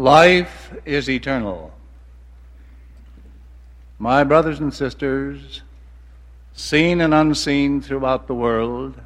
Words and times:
Life 0.00 0.74
is 0.86 1.10
eternal. 1.10 1.74
My 3.98 4.24
brothers 4.24 4.58
and 4.58 4.72
sisters, 4.72 5.60
seen 6.54 7.02
and 7.02 7.12
unseen 7.12 7.82
throughout 7.82 8.26
the 8.26 8.34
world, 8.34 8.98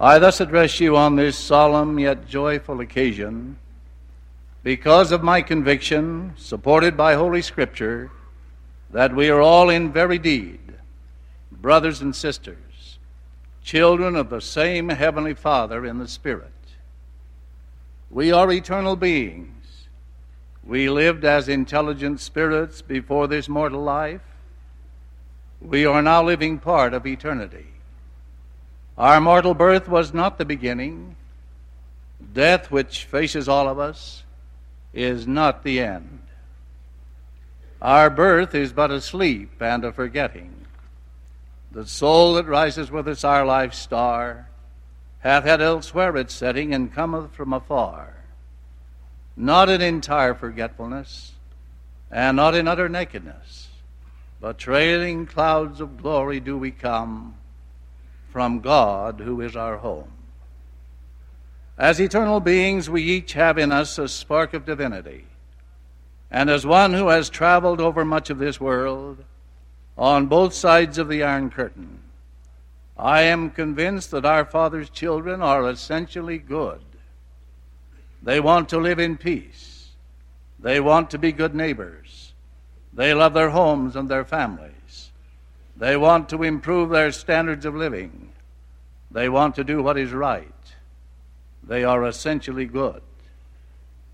I 0.00 0.18
thus 0.18 0.40
address 0.40 0.80
you 0.80 0.96
on 0.96 1.16
this 1.16 1.36
solemn 1.36 1.98
yet 1.98 2.26
joyful 2.26 2.80
occasion 2.80 3.58
because 4.62 5.12
of 5.12 5.22
my 5.22 5.42
conviction, 5.42 6.32
supported 6.38 6.96
by 6.96 7.12
Holy 7.12 7.42
Scripture, 7.42 8.10
that 8.92 9.14
we 9.14 9.28
are 9.28 9.42
all 9.42 9.68
in 9.68 9.92
very 9.92 10.16
deed 10.16 10.72
brothers 11.50 12.00
and 12.00 12.16
sisters, 12.16 12.98
children 13.62 14.16
of 14.16 14.30
the 14.30 14.40
same 14.40 14.88
Heavenly 14.88 15.34
Father 15.34 15.84
in 15.84 15.98
the 15.98 16.08
Spirit. 16.08 16.61
We 18.12 18.30
are 18.30 18.52
eternal 18.52 18.94
beings. 18.94 19.86
We 20.62 20.90
lived 20.90 21.24
as 21.24 21.48
intelligent 21.48 22.20
spirits 22.20 22.82
before 22.82 23.26
this 23.26 23.48
mortal 23.48 23.82
life. 23.82 24.20
We 25.62 25.86
are 25.86 26.02
now 26.02 26.22
living 26.22 26.58
part 26.58 26.92
of 26.92 27.06
eternity. 27.06 27.68
Our 28.98 29.18
mortal 29.18 29.54
birth 29.54 29.88
was 29.88 30.12
not 30.12 30.36
the 30.36 30.44
beginning. 30.44 31.16
Death, 32.34 32.70
which 32.70 33.04
faces 33.04 33.48
all 33.48 33.66
of 33.66 33.78
us, 33.78 34.24
is 34.92 35.26
not 35.26 35.64
the 35.64 35.80
end. 35.80 36.20
Our 37.80 38.10
birth 38.10 38.54
is 38.54 38.74
but 38.74 38.90
a 38.90 39.00
sleep 39.00 39.52
and 39.58 39.86
a 39.86 39.90
forgetting. 39.90 40.66
The 41.70 41.86
soul 41.86 42.34
that 42.34 42.44
rises 42.44 42.90
with 42.90 43.08
us, 43.08 43.24
our 43.24 43.46
life 43.46 43.72
star, 43.72 44.50
hath 45.22 45.44
had 45.44 45.62
elsewhere 45.62 46.16
its 46.16 46.34
setting 46.34 46.74
and 46.74 46.92
cometh 46.92 47.32
from 47.32 47.52
afar. 47.52 48.14
Not 49.36 49.68
in 49.68 49.80
entire 49.80 50.34
forgetfulness, 50.34 51.32
and 52.10 52.36
not 52.36 52.54
in 52.54 52.68
utter 52.68 52.88
nakedness, 52.88 53.68
but 54.40 54.58
trailing 54.58 55.26
clouds 55.26 55.80
of 55.80 56.02
glory 56.02 56.40
do 56.40 56.58
we 56.58 56.70
come 56.70 57.34
from 58.30 58.60
God 58.60 59.20
who 59.20 59.40
is 59.40 59.54
our 59.54 59.78
home. 59.78 60.12
As 61.78 62.00
eternal 62.00 62.40
beings, 62.40 62.90
we 62.90 63.02
each 63.02 63.32
have 63.32 63.58
in 63.58 63.72
us 63.72 63.98
a 63.98 64.08
spark 64.08 64.52
of 64.54 64.66
divinity. 64.66 65.26
And 66.30 66.50
as 66.50 66.66
one 66.66 66.94
who 66.94 67.08
has 67.08 67.30
traveled 67.30 67.80
over 67.80 68.04
much 68.04 68.30
of 68.30 68.38
this 68.38 68.60
world, 68.60 69.24
on 69.96 70.26
both 70.26 70.54
sides 70.54 70.98
of 70.98 71.08
the 71.08 71.22
Iron 71.22 71.50
Curtain, 71.50 72.00
I 73.02 73.22
am 73.22 73.50
convinced 73.50 74.12
that 74.12 74.24
our 74.24 74.44
Father's 74.44 74.88
children 74.88 75.42
are 75.42 75.68
essentially 75.68 76.38
good. 76.38 76.80
They 78.22 78.38
want 78.38 78.68
to 78.68 78.78
live 78.78 79.00
in 79.00 79.16
peace. 79.16 79.88
They 80.60 80.78
want 80.78 81.10
to 81.10 81.18
be 81.18 81.32
good 81.32 81.52
neighbors. 81.52 82.32
They 82.92 83.12
love 83.12 83.34
their 83.34 83.50
homes 83.50 83.96
and 83.96 84.08
their 84.08 84.24
families. 84.24 85.10
They 85.76 85.96
want 85.96 86.28
to 86.28 86.44
improve 86.44 86.90
their 86.90 87.10
standards 87.10 87.66
of 87.66 87.74
living. 87.74 88.30
They 89.10 89.28
want 89.28 89.56
to 89.56 89.64
do 89.64 89.82
what 89.82 89.98
is 89.98 90.12
right. 90.12 90.54
They 91.64 91.82
are 91.82 92.06
essentially 92.06 92.66
good. 92.66 93.02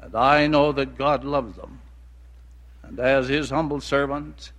And 0.00 0.14
I 0.14 0.46
know 0.46 0.72
that 0.72 0.96
God 0.96 1.24
loves 1.24 1.56
them. 1.56 1.82
And 2.82 2.98
as 2.98 3.28
His 3.28 3.50
humble 3.50 3.82
servant, 3.82 4.52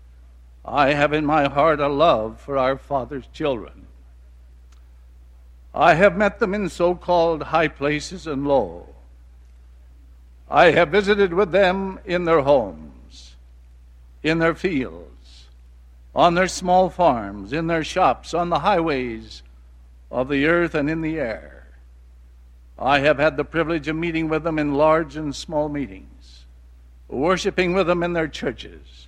I 0.63 0.93
have 0.93 1.13
in 1.13 1.25
my 1.25 1.49
heart 1.49 1.79
a 1.79 1.87
love 1.87 2.39
for 2.39 2.59
our 2.59 2.77
Father's 2.77 3.25
children. 3.33 3.87
I 5.73 5.93
have 5.93 6.17
met 6.17 6.39
them 6.39 6.53
in 6.53 6.69
so 6.69 6.95
called 6.95 7.43
high 7.43 7.67
places 7.67 8.25
and 8.25 8.47
low. 8.47 8.87
I 10.49 10.71
have 10.71 10.89
visited 10.89 11.33
with 11.33 11.51
them 11.51 11.99
in 12.05 12.25
their 12.25 12.41
homes, 12.41 13.35
in 14.23 14.39
their 14.39 14.55
fields, 14.55 15.45
on 16.15 16.33
their 16.33 16.47
small 16.47 16.89
farms, 16.89 17.53
in 17.53 17.67
their 17.67 17.83
shops, 17.83 18.33
on 18.33 18.49
the 18.49 18.59
highways 18.59 19.43
of 20.09 20.27
the 20.27 20.47
earth 20.47 20.73
and 20.73 20.89
in 20.89 21.01
the 21.01 21.19
air. 21.19 21.67
I 22.79 22.99
have 22.99 23.19
had 23.19 23.37
the 23.37 23.43
privilege 23.43 23.87
of 23.87 23.95
meeting 23.95 24.27
with 24.27 24.43
them 24.43 24.57
in 24.57 24.73
large 24.73 25.15
and 25.15 25.35
small 25.35 25.69
meetings, 25.69 26.45
worshiping 27.07 27.73
with 27.73 27.85
them 27.85 28.01
in 28.01 28.13
their 28.13 28.27
churches, 28.27 29.07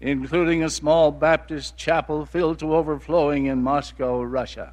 including 0.00 0.64
a 0.64 0.70
small 0.70 1.12
Baptist 1.12 1.76
chapel 1.76 2.24
filled 2.26 2.58
to 2.58 2.74
overflowing 2.74 3.46
in 3.46 3.62
Moscow, 3.62 4.20
Russia. 4.22 4.72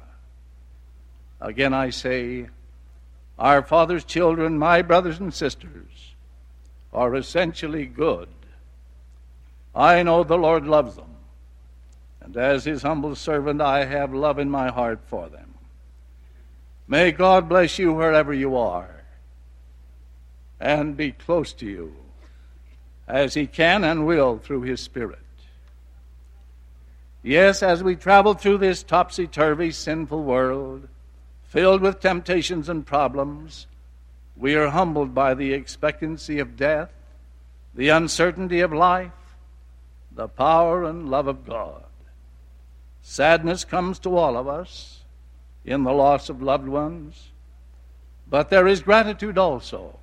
Again, 1.40 1.72
I 1.72 1.90
say, 1.90 2.48
our 3.38 3.62
Father's 3.62 4.04
children, 4.04 4.58
my 4.58 4.82
brothers 4.82 5.20
and 5.20 5.32
sisters, 5.32 6.14
are 6.92 7.14
essentially 7.14 7.86
good. 7.86 8.28
I 9.74 10.02
know 10.02 10.24
the 10.24 10.36
Lord 10.36 10.66
loves 10.66 10.96
them, 10.96 11.14
and 12.20 12.36
as 12.36 12.64
His 12.64 12.82
humble 12.82 13.14
servant, 13.14 13.60
I 13.60 13.84
have 13.84 14.12
love 14.12 14.38
in 14.38 14.50
my 14.50 14.68
heart 14.68 15.00
for 15.06 15.28
them. 15.28 15.54
May 16.88 17.12
God 17.12 17.48
bless 17.48 17.78
you 17.78 17.92
wherever 17.92 18.32
you 18.32 18.56
are 18.56 19.04
and 20.58 20.96
be 20.96 21.12
close 21.12 21.52
to 21.52 21.66
you 21.66 21.94
as 23.06 23.34
He 23.34 23.46
can 23.46 23.84
and 23.84 24.06
will 24.06 24.38
through 24.38 24.62
His 24.62 24.80
Spirit. 24.80 25.18
Yes, 27.22 27.62
as 27.62 27.82
we 27.82 27.94
travel 27.94 28.34
through 28.34 28.58
this 28.58 28.82
topsy 28.82 29.26
turvy, 29.26 29.70
sinful 29.70 30.22
world, 30.22 30.88
filled 31.48 31.80
with 31.80 32.00
temptations 32.00 32.68
and 32.68 32.86
problems, 32.86 33.66
we 34.36 34.54
are 34.54 34.68
humbled 34.68 35.14
by 35.14 35.34
the 35.34 35.52
expectancy 35.52 36.38
of 36.38 36.56
death, 36.56 36.90
the 37.74 37.88
uncertainty 37.88 38.60
of 38.60 38.72
life, 38.72 39.12
the 40.12 40.28
power 40.28 40.84
and 40.84 41.10
love 41.10 41.26
of 41.26 41.44
God. 41.44 41.84
Sadness 43.02 43.64
comes 43.64 43.98
to 44.00 44.16
all 44.16 44.36
of 44.36 44.46
us 44.46 45.04
in 45.64 45.82
the 45.82 45.92
loss 45.92 46.28
of 46.28 46.42
loved 46.42 46.68
ones, 46.68 47.30
but 48.28 48.50
there 48.50 48.66
is 48.66 48.82
gratitude 48.82 49.38
also 49.38 49.98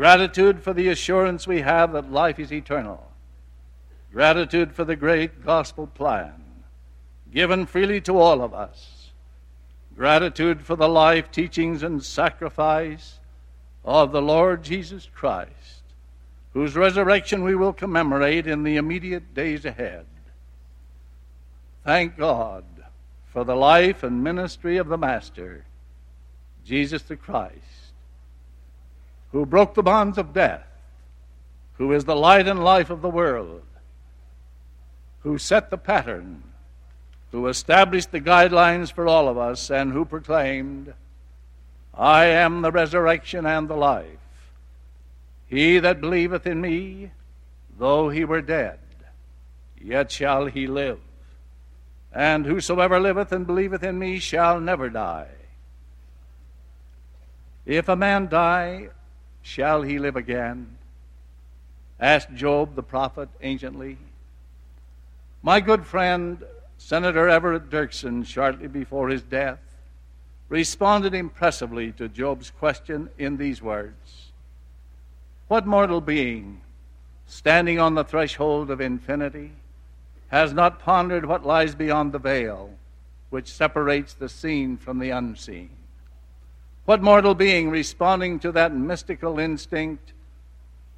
Gratitude 0.00 0.62
for 0.62 0.72
the 0.72 0.88
assurance 0.88 1.46
we 1.46 1.60
have 1.60 1.92
that 1.92 2.10
life 2.10 2.38
is 2.38 2.50
eternal. 2.50 3.06
Gratitude 4.10 4.72
for 4.72 4.82
the 4.82 4.96
great 4.96 5.44
gospel 5.44 5.86
plan 5.86 6.32
given 7.30 7.66
freely 7.66 8.00
to 8.00 8.16
all 8.16 8.40
of 8.40 8.54
us. 8.54 8.99
Gratitude 10.00 10.62
for 10.62 10.76
the 10.76 10.88
life, 10.88 11.30
teachings, 11.30 11.82
and 11.82 12.02
sacrifice 12.02 13.18
of 13.84 14.12
the 14.12 14.22
Lord 14.22 14.62
Jesus 14.62 15.06
Christ, 15.14 15.82
whose 16.54 16.74
resurrection 16.74 17.44
we 17.44 17.54
will 17.54 17.74
commemorate 17.74 18.46
in 18.46 18.62
the 18.62 18.76
immediate 18.76 19.34
days 19.34 19.66
ahead. 19.66 20.06
Thank 21.84 22.16
God 22.16 22.64
for 23.30 23.44
the 23.44 23.54
life 23.54 24.02
and 24.02 24.24
ministry 24.24 24.78
of 24.78 24.88
the 24.88 24.96
Master, 24.96 25.66
Jesus 26.64 27.02
the 27.02 27.16
Christ 27.16 27.90
who 29.32 29.46
broke 29.46 29.74
the 29.74 29.82
bonds 29.82 30.18
of 30.18 30.32
death, 30.32 30.66
who 31.78 31.92
is 31.92 32.04
the 32.04 32.16
light 32.16 32.48
and 32.48 32.62
life 32.62 32.90
of 32.90 33.02
the 33.02 33.10
world, 33.10 33.62
who 35.20 35.38
set 35.38 35.70
the 35.70 35.78
pattern, 35.78 36.42
who 37.32 37.46
established 37.46 38.10
the 38.10 38.20
guidelines 38.20 38.92
for 38.92 39.06
all 39.06 39.28
of 39.28 39.38
us, 39.38 39.70
and 39.70 39.92
who 39.92 40.04
proclaimed, 40.04 40.92
I 41.94 42.26
am 42.26 42.62
the 42.62 42.72
resurrection 42.72 43.46
and 43.46 43.68
the 43.68 43.76
life. 43.76 44.06
He 45.46 45.78
that 45.78 46.00
believeth 46.00 46.46
in 46.46 46.60
me, 46.60 47.10
though 47.78 48.08
he 48.08 48.24
were 48.24 48.42
dead, 48.42 48.78
yet 49.80 50.10
shall 50.10 50.46
he 50.46 50.66
live. 50.66 51.00
And 52.12 52.46
whosoever 52.46 52.98
liveth 52.98 53.32
and 53.32 53.46
believeth 53.46 53.82
in 53.82 53.98
me 53.98 54.18
shall 54.18 54.60
never 54.60 54.88
die. 54.88 55.28
If 57.64 57.88
a 57.88 57.96
man 57.96 58.28
die, 58.28 58.90
Shall 59.42 59.82
he 59.82 59.98
live 59.98 60.16
again? 60.16 60.76
asked 61.98 62.34
Job 62.34 62.74
the 62.74 62.82
prophet 62.82 63.28
anciently. 63.42 63.98
My 65.42 65.60
good 65.60 65.86
friend, 65.86 66.42
Senator 66.82 67.28
Everett 67.28 67.68
Dirksen, 67.68 68.24
shortly 68.24 68.66
before 68.66 69.10
his 69.10 69.22
death, 69.22 69.60
responded 70.48 71.14
impressively 71.14 71.92
to 71.92 72.08
Job's 72.08 72.50
question 72.50 73.10
in 73.18 73.36
these 73.36 73.60
words 73.60 74.32
What 75.46 75.66
mortal 75.66 76.00
being, 76.00 76.62
standing 77.26 77.78
on 77.78 77.94
the 77.94 78.02
threshold 78.02 78.70
of 78.70 78.80
infinity, 78.80 79.52
has 80.28 80.54
not 80.54 80.80
pondered 80.80 81.26
what 81.26 81.44
lies 81.44 81.74
beyond 81.74 82.12
the 82.12 82.18
veil 82.18 82.70
which 83.28 83.52
separates 83.52 84.14
the 84.14 84.28
seen 84.28 84.78
from 84.78 84.98
the 84.98 85.10
unseen? 85.10 85.70
What 86.86 87.02
mortal 87.02 87.34
being 87.34 87.68
responding 87.68 88.40
to 88.40 88.52
that 88.52 88.74
mystical 88.74 89.38
instinct 89.38 90.14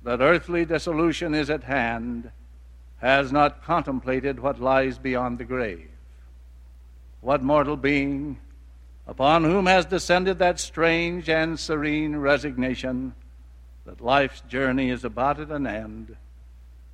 that 0.05 0.20
earthly 0.20 0.64
dissolution 0.64 1.35
is 1.35 1.50
at 1.50 1.64
hand 1.64 2.31
has 3.02 3.32
not 3.32 3.64
contemplated 3.64 4.38
what 4.38 4.60
lies 4.60 4.96
beyond 4.96 5.37
the 5.37 5.44
grave? 5.44 5.90
What 7.20 7.43
mortal 7.43 7.76
being, 7.76 8.38
upon 9.08 9.43
whom 9.43 9.66
has 9.66 9.84
descended 9.84 10.38
that 10.38 10.60
strange 10.60 11.28
and 11.28 11.58
serene 11.58 12.14
resignation, 12.16 13.14
that 13.84 14.00
life's 14.00 14.40
journey 14.43 14.88
is 14.88 15.04
about 15.04 15.40
at 15.40 15.50
an 15.50 15.66
end, 15.66 16.16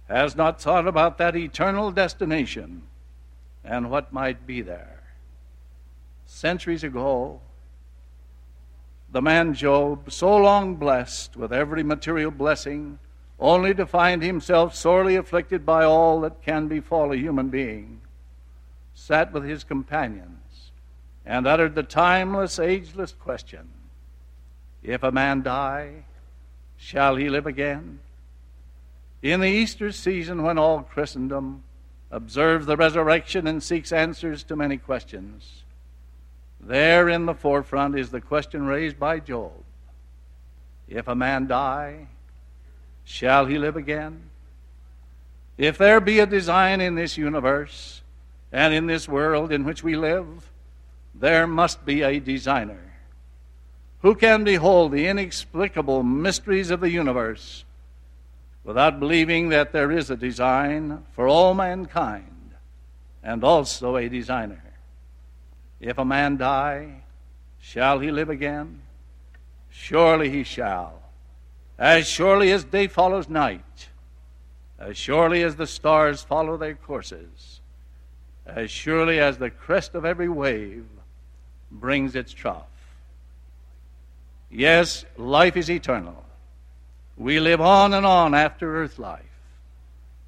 has 0.09 0.35
not 0.35 0.63
thought 0.63 0.89
about 0.89 1.19
that 1.19 1.37
eternal 1.37 1.91
destination 1.93 2.83
and 3.63 3.91
what 3.91 4.11
might 4.11 4.47
be 4.47 4.63
there. 4.63 5.03
Centuries 6.25 6.85
ago, 6.85 7.43
the 9.13 9.21
man 9.21 9.53
Job, 9.53 10.11
so 10.11 10.35
long 10.37 10.77
blessed 10.77 11.37
with 11.37 11.53
every 11.53 11.83
material 11.83 12.31
blessing, 12.31 12.99
only 13.39 13.73
to 13.75 13.87
find 13.87 14.23
himself 14.23 14.75
sorely 14.75 15.15
afflicted 15.17 15.65
by 15.65 15.85
all 15.85 16.21
that 16.21 16.43
can 16.43 16.67
befall 16.67 17.13
a 17.13 17.17
human 17.17 17.49
being, 17.49 18.01
sat 18.95 19.33
with 19.33 19.45
his 19.45 19.63
companions 19.63 20.73
and 21.25 21.47
uttered 21.47 21.75
the 21.75 21.83
timeless, 21.83 22.59
ageless 22.59 23.13
question 23.13 23.69
If 24.83 25.03
a 25.03 25.13
man 25.13 25.43
die, 25.43 26.05
shall 26.77 27.17
he 27.17 27.29
live 27.29 27.47
again? 27.47 28.01
In 29.23 29.41
the 29.41 29.49
Easter 29.49 29.93
season, 29.93 30.43
when 30.43 30.59
all 30.59 30.83
Christendom 30.83 31.63
observes 32.11 32.67
the 32.67 32.77
resurrection 32.77 33.47
and 33.47 33.63
seeks 33.63 33.93
answers 33.93 34.43
to 34.45 34.57
many 34.57 34.79
questions, 34.79 35.65
there 36.61 37.09
in 37.09 37.27
the 37.27 37.35
forefront 37.35 37.99
is 37.99 38.11
the 38.11 38.21
question 38.21 38.67
raised 38.67 38.99
by 38.99 39.21
Job 39.21 39.53
If 40.89 41.07
a 41.07 41.15
man 41.15 41.47
die, 41.47 42.09
shall 43.09 43.47
he 43.47 43.57
live 43.57 43.75
again? 43.75 44.21
If 45.57 45.79
there 45.79 45.99
be 45.99 46.21
a 46.21 46.27
design 46.27 46.83
in 46.83 46.95
this 46.95 47.17
universe 47.17 48.03
and 48.53 48.75
in 48.75 48.87
this 48.87 49.09
world 49.09 49.51
in 49.51 49.65
which 49.65 49.83
we 49.83 49.97
live, 49.97 50.51
there 51.15 51.47
must 51.47 51.85
be 51.87 52.03
a 52.03 52.21
designer. 52.21 52.93
Who 54.03 54.15
can 54.15 54.45
behold 54.45 54.93
the 54.93 55.07
inexplicable 55.07 56.03
mysteries 56.03 56.71
of 56.71 56.81
the 56.81 56.91
universe 56.91 57.65
without 58.63 59.01
believing 59.01 59.49
that 59.49 59.73
there 59.73 59.91
is 59.91 60.11
a 60.11 60.17
design 60.17 61.05
for 61.13 61.27
all 61.27 61.55
mankind 61.55 62.53
and 63.23 63.43
also 63.43 63.97
a 63.97 64.09
designer? 64.09 64.63
If 65.81 65.97
a 65.97 66.05
man 66.05 66.37
die, 66.37 67.05
shall 67.59 68.01
he 68.01 68.11
live 68.11 68.29
again? 68.29 68.83
Surely 69.71 70.29
he 70.29 70.45
shall. 70.45 71.08
As 71.79 72.09
surely 72.09 72.51
as 72.51 72.65
day 72.65 72.89
follows 72.89 73.29
night, 73.29 73.89
as 74.81 74.97
surely 74.97 75.45
as 75.45 75.55
the 75.55 75.67
stars 75.67 76.23
follow 76.23 76.57
their 76.57 76.75
courses, 76.75 77.61
as 78.45 78.71
surely 78.71 79.21
as 79.21 79.39
the 79.39 79.51
crest 79.51 79.95
of 79.95 80.05
every 80.05 80.29
wave 80.29 80.87
brings 81.71 82.17
its 82.17 82.33
trough. 82.33 82.67
Yes, 84.51 85.05
life 85.17 85.57
is 85.57 85.71
eternal. 85.71 86.25
We 87.17 87.39
live 87.39 87.61
on 87.61 87.95
and 87.95 88.07
on 88.07 88.35
after 88.35 88.83
earth 88.83 88.99
life, 88.99 89.23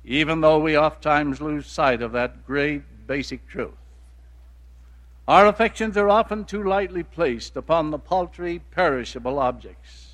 even 0.04 0.40
though 0.40 0.58
we 0.60 0.76
oft 0.76 1.02
times 1.02 1.40
lose 1.40 1.66
sight 1.66 2.00
of 2.00 2.12
that 2.12 2.46
great 2.46 3.06
basic 3.08 3.48
truth. 3.48 3.74
Our 5.26 5.46
affections 5.46 5.96
are 5.96 6.08
often 6.08 6.44
too 6.44 6.62
lightly 6.62 7.02
placed 7.02 7.56
upon 7.56 7.90
the 7.90 7.98
paltry, 7.98 8.60
perishable 8.70 9.38
objects. 9.38 10.09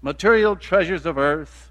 Material 0.00 0.56
treasures 0.56 1.06
of 1.06 1.18
earth 1.18 1.70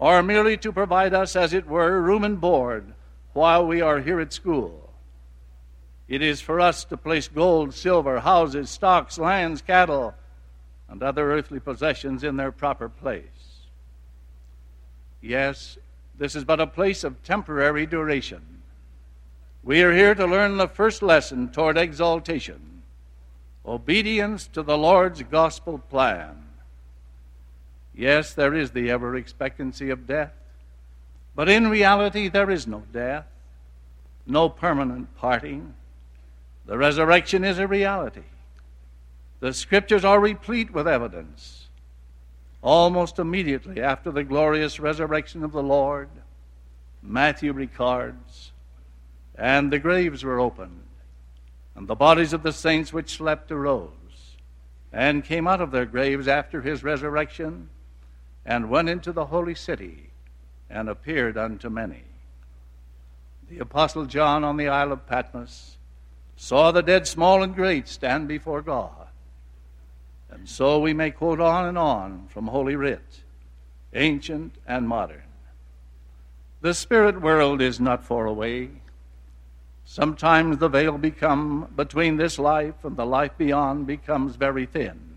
are 0.00 0.22
merely 0.22 0.56
to 0.56 0.72
provide 0.72 1.12
us, 1.12 1.36
as 1.36 1.52
it 1.52 1.66
were, 1.66 2.00
room 2.00 2.24
and 2.24 2.40
board 2.40 2.94
while 3.32 3.66
we 3.66 3.80
are 3.80 4.00
here 4.00 4.20
at 4.20 4.32
school. 4.32 4.90
It 6.08 6.22
is 6.22 6.40
for 6.40 6.60
us 6.60 6.84
to 6.86 6.96
place 6.96 7.28
gold, 7.28 7.74
silver, 7.74 8.20
houses, 8.20 8.70
stocks, 8.70 9.18
lands, 9.18 9.60
cattle, 9.60 10.14
and 10.88 11.02
other 11.02 11.32
earthly 11.32 11.60
possessions 11.60 12.24
in 12.24 12.36
their 12.36 12.50
proper 12.50 12.88
place. 12.88 13.22
Yes, 15.20 15.76
this 16.16 16.34
is 16.34 16.44
but 16.44 16.60
a 16.60 16.66
place 16.66 17.04
of 17.04 17.22
temporary 17.22 17.84
duration. 17.84 18.62
We 19.62 19.82
are 19.82 19.94
here 19.94 20.14
to 20.14 20.26
learn 20.26 20.56
the 20.56 20.68
first 20.68 21.02
lesson 21.02 21.50
toward 21.50 21.76
exaltation 21.76 22.68
obedience 23.66 24.46
to 24.46 24.62
the 24.62 24.78
Lord's 24.78 25.22
gospel 25.22 25.78
plan. 25.78 26.47
Yes, 27.98 28.32
there 28.32 28.54
is 28.54 28.70
the 28.70 28.92
ever 28.92 29.16
expectancy 29.16 29.90
of 29.90 30.06
death, 30.06 30.32
but 31.34 31.48
in 31.48 31.68
reality, 31.68 32.28
there 32.28 32.48
is 32.48 32.64
no 32.64 32.84
death, 32.92 33.26
no 34.24 34.48
permanent 34.48 35.16
parting. 35.16 35.74
The 36.66 36.78
resurrection 36.78 37.42
is 37.42 37.58
a 37.58 37.66
reality. 37.66 38.22
The 39.40 39.52
scriptures 39.52 40.04
are 40.04 40.20
replete 40.20 40.72
with 40.72 40.86
evidence. 40.86 41.66
Almost 42.62 43.18
immediately 43.18 43.82
after 43.82 44.12
the 44.12 44.22
glorious 44.22 44.78
resurrection 44.78 45.42
of 45.42 45.50
the 45.50 45.62
Lord, 45.62 46.08
Matthew 47.02 47.52
records 47.52 48.52
and 49.34 49.72
the 49.72 49.80
graves 49.80 50.22
were 50.22 50.38
opened, 50.38 50.84
and 51.74 51.88
the 51.88 51.96
bodies 51.96 52.32
of 52.32 52.44
the 52.44 52.52
saints 52.52 52.92
which 52.92 53.16
slept 53.16 53.50
arose, 53.50 54.36
and 54.92 55.24
came 55.24 55.48
out 55.48 55.60
of 55.60 55.72
their 55.72 55.86
graves 55.86 56.28
after 56.28 56.62
his 56.62 56.84
resurrection, 56.84 57.68
and 58.48 58.70
went 58.70 58.88
into 58.88 59.12
the 59.12 59.26
holy 59.26 59.54
city, 59.54 60.08
and 60.70 60.88
appeared 60.88 61.36
unto 61.36 61.68
many. 61.68 62.02
The 63.50 63.58
Apostle 63.58 64.06
John 64.06 64.42
on 64.42 64.56
the 64.56 64.68
Isle 64.68 64.92
of 64.92 65.06
Patmos 65.06 65.76
saw 66.34 66.70
the 66.70 66.82
dead, 66.82 67.06
small 67.06 67.42
and 67.42 67.54
great, 67.54 67.88
stand 67.88 68.26
before 68.26 68.62
God. 68.62 69.08
And 70.30 70.48
so 70.48 70.78
we 70.78 70.94
may 70.94 71.10
quote 71.10 71.40
on 71.40 71.66
and 71.66 71.76
on 71.76 72.26
from 72.30 72.46
Holy 72.46 72.74
Writ, 72.74 73.20
ancient 73.92 74.54
and 74.66 74.88
modern. 74.88 75.22
The 76.62 76.72
spirit 76.72 77.20
world 77.20 77.60
is 77.60 77.78
not 77.78 78.02
far 78.02 78.24
away. 78.24 78.70
Sometimes 79.84 80.56
the 80.56 80.68
veil 80.68 80.96
become 80.96 81.70
between 81.76 82.16
this 82.16 82.38
life 82.38 82.82
and 82.82 82.96
the 82.96 83.06
life 83.06 83.36
beyond 83.36 83.86
becomes 83.86 84.36
very 84.36 84.64
thin. 84.64 85.07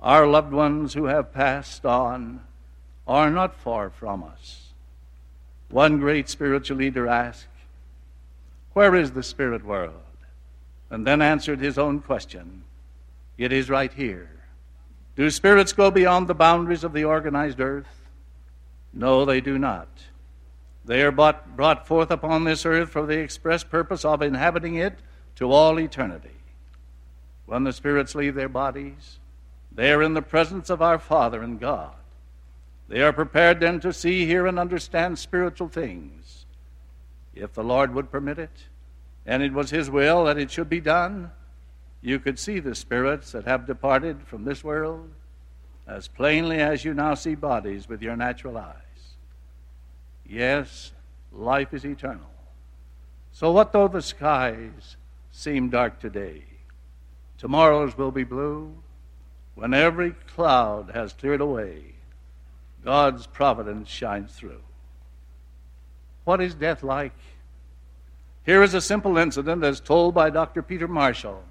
Our 0.00 0.26
loved 0.26 0.52
ones 0.52 0.94
who 0.94 1.06
have 1.06 1.32
passed 1.32 1.84
on 1.84 2.40
are 3.06 3.30
not 3.30 3.56
far 3.56 3.90
from 3.90 4.22
us. 4.22 4.68
One 5.70 5.98
great 5.98 6.28
spiritual 6.28 6.76
leader 6.76 7.08
asked, 7.08 7.46
Where 8.72 8.94
is 8.94 9.12
the 9.12 9.22
spirit 9.22 9.64
world? 9.64 9.94
And 10.90 11.06
then 11.06 11.20
answered 11.20 11.60
his 11.60 11.78
own 11.78 12.00
question 12.00 12.62
It 13.36 13.52
is 13.52 13.68
right 13.68 13.92
here. 13.92 14.30
Do 15.16 15.30
spirits 15.30 15.72
go 15.72 15.90
beyond 15.90 16.28
the 16.28 16.34
boundaries 16.34 16.84
of 16.84 16.92
the 16.92 17.04
organized 17.04 17.60
earth? 17.60 17.88
No, 18.92 19.24
they 19.24 19.40
do 19.40 19.58
not. 19.58 19.88
They 20.84 21.02
are 21.02 21.10
brought, 21.10 21.56
brought 21.56 21.86
forth 21.86 22.10
upon 22.10 22.44
this 22.44 22.64
earth 22.64 22.90
for 22.90 23.04
the 23.04 23.18
express 23.18 23.64
purpose 23.64 24.04
of 24.04 24.22
inhabiting 24.22 24.76
it 24.76 24.94
to 25.36 25.50
all 25.50 25.78
eternity. 25.78 26.30
When 27.46 27.64
the 27.64 27.72
spirits 27.72 28.14
leave 28.14 28.34
their 28.34 28.48
bodies, 28.48 29.18
they 29.78 29.92
are 29.92 30.02
in 30.02 30.14
the 30.14 30.22
presence 30.22 30.70
of 30.70 30.82
our 30.82 30.98
Father 30.98 31.40
and 31.40 31.60
God. 31.60 31.94
They 32.88 33.00
are 33.00 33.12
prepared 33.12 33.60
then 33.60 33.78
to 33.78 33.92
see, 33.92 34.26
hear, 34.26 34.44
and 34.48 34.58
understand 34.58 35.20
spiritual 35.20 35.68
things. 35.68 36.46
If 37.32 37.52
the 37.52 37.62
Lord 37.62 37.94
would 37.94 38.10
permit 38.10 38.40
it, 38.40 38.64
and 39.24 39.40
it 39.40 39.52
was 39.52 39.70
His 39.70 39.88
will 39.88 40.24
that 40.24 40.36
it 40.36 40.50
should 40.50 40.68
be 40.68 40.80
done, 40.80 41.30
you 42.02 42.18
could 42.18 42.40
see 42.40 42.58
the 42.58 42.74
spirits 42.74 43.30
that 43.30 43.44
have 43.44 43.68
departed 43.68 44.26
from 44.26 44.42
this 44.42 44.64
world 44.64 45.10
as 45.86 46.08
plainly 46.08 46.58
as 46.58 46.84
you 46.84 46.92
now 46.92 47.14
see 47.14 47.36
bodies 47.36 47.88
with 47.88 48.02
your 48.02 48.16
natural 48.16 48.58
eyes. 48.58 49.14
Yes, 50.28 50.90
life 51.30 51.72
is 51.72 51.86
eternal. 51.86 52.32
So, 53.30 53.52
what 53.52 53.70
though 53.70 53.86
the 53.86 54.02
skies 54.02 54.96
seem 55.30 55.70
dark 55.70 56.00
today? 56.00 56.42
Tomorrow's 57.38 57.96
will 57.96 58.10
be 58.10 58.24
blue. 58.24 58.74
When 59.58 59.74
every 59.74 60.12
cloud 60.12 60.92
has 60.94 61.12
cleared 61.12 61.40
away, 61.40 61.94
God's 62.84 63.26
providence 63.26 63.88
shines 63.88 64.32
through. 64.32 64.60
What 66.22 66.40
is 66.40 66.54
death 66.54 66.84
like? 66.84 67.18
Here 68.46 68.62
is 68.62 68.74
a 68.74 68.80
simple 68.80 69.18
incident 69.18 69.64
as 69.64 69.80
told 69.80 70.14
by 70.14 70.30
Dr. 70.30 70.62
Peter 70.62 70.86
Marshall, 70.86 71.42